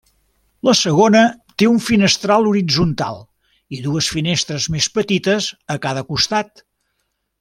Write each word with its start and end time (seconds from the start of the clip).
La 0.67 0.73
segona 0.77 1.19
té 1.61 1.67
un 1.71 1.75
finestral 1.87 2.49
horitzontal 2.53 3.21
i 3.79 3.83
dues 3.89 4.09
finestres 4.15 4.69
més 4.77 4.89
petites 4.97 5.51
a 5.77 5.77
cada 5.85 6.05
costat. 6.13 6.65